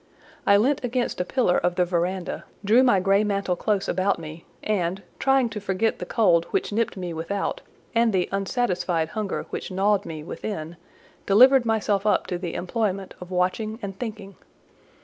I 0.47 0.57
leant 0.57 0.83
against 0.83 1.21
a 1.21 1.23
pillar 1.23 1.59
of 1.59 1.75
the 1.75 1.85
verandah, 1.85 2.45
drew 2.65 2.81
my 2.81 2.99
grey 2.99 3.23
mantle 3.23 3.55
close 3.55 3.87
about 3.87 4.17
me, 4.17 4.45
and, 4.63 5.03
trying 5.19 5.47
to 5.49 5.59
forget 5.61 5.99
the 5.99 6.07
cold 6.07 6.45
which 6.45 6.73
nipped 6.73 6.97
me 6.97 7.13
without, 7.13 7.61
and 7.93 8.11
the 8.11 8.27
unsatisfied 8.31 9.09
hunger 9.09 9.45
which 9.51 9.69
gnawed 9.69 10.03
me 10.07 10.23
within, 10.23 10.77
delivered 11.27 11.65
myself 11.67 12.07
up 12.07 12.25
to 12.25 12.39
the 12.39 12.55
employment 12.55 13.13
of 13.21 13.29
watching 13.29 13.77
and 13.83 13.99
thinking. 13.99 14.37